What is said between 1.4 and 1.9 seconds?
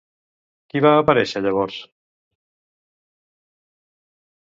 llavors?